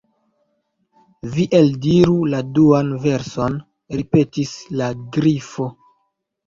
"Vi 1.35 1.45
eldiru 1.59 2.17
la 2.33 2.41
duan 2.57 2.91
verson," 3.05 3.61
ripetis 4.01 4.59
la 4.83 4.93
Grifo. 5.19 5.75